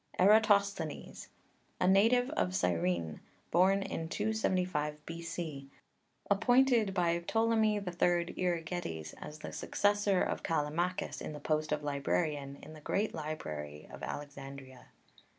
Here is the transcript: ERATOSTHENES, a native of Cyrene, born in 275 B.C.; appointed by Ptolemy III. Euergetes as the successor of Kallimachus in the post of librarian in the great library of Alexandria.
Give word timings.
ERATOSTHENES, 0.17 1.27
a 1.79 1.87
native 1.87 2.31
of 2.31 2.55
Cyrene, 2.55 3.19
born 3.51 3.83
in 3.83 4.09
275 4.09 5.05
B.C.; 5.05 5.69
appointed 6.27 6.91
by 6.91 7.19
Ptolemy 7.19 7.75
III. 7.75 8.33
Euergetes 8.35 9.13
as 9.21 9.37
the 9.37 9.51
successor 9.53 10.23
of 10.23 10.41
Kallimachus 10.41 11.21
in 11.21 11.33
the 11.33 11.39
post 11.39 11.71
of 11.71 11.83
librarian 11.83 12.57
in 12.63 12.73
the 12.73 12.81
great 12.81 13.13
library 13.13 13.87
of 13.91 14.01
Alexandria. 14.01 14.87